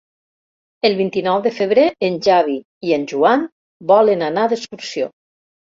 [0.89, 2.59] El vint-i-nou de febrer en Xavi
[2.89, 3.47] i en Joan
[3.95, 5.17] volen anar d'excursió.